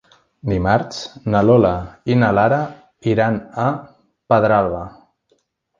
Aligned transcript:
Dimarts 0.51 1.01
na 1.33 1.43
Lola 1.49 1.73
i 2.13 2.17
na 2.23 2.31
Lara 2.39 2.59
iran 3.15 3.41
a 3.67 3.71
Pedralba. 4.33 4.83